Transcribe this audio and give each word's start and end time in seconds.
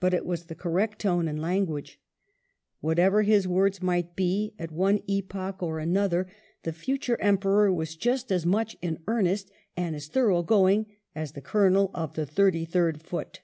But 0.00 0.14
it 0.14 0.24
was 0.24 0.44
the 0.46 0.54
correct 0.54 1.00
tone 1.00 1.28
and 1.28 1.38
language; 1.38 2.00
Whatever 2.80 3.20
his 3.24 3.46
words 3.46 3.82
might 3.82 4.16
bo 4.16 4.52
at 4.58 4.70
one 4.72 5.02
epoch 5.06 5.62
or 5.62 5.78
another, 5.78 6.28
the 6.62 6.72
future 6.72 7.18
WELLINGTON 7.20 7.28
Emperor 7.28 7.70
was 7.70 7.94
just 7.94 8.32
as 8.32 8.46
much 8.46 8.78
in 8.80 9.00
earnest 9.06 9.50
and 9.76 9.94
as 9.94 10.08
thorough 10.08 10.42
going 10.42 10.86
as 11.14 11.32
the 11.32 11.42
colonel 11.42 11.90
of 11.92 12.14
the 12.14 12.24
Thirty 12.24 12.64
third 12.64 13.02
Foot. 13.02 13.42